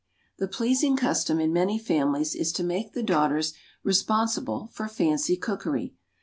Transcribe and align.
THE 0.39 0.47
pleasing 0.47 0.97
custom 0.97 1.39
in 1.39 1.53
many 1.53 1.77
families 1.77 2.33
is 2.33 2.51
to 2.53 2.63
make 2.63 2.93
the 2.93 3.03
daughters 3.03 3.53
responsible 3.83 4.71
for 4.73 4.87
"fancy 4.87 5.37
cookery." 5.37 5.93